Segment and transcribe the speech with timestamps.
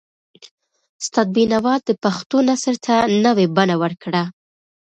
[1.01, 2.93] استاد بینوا د پښتو نثر ته
[3.25, 4.23] نوي بڼه ورکړه.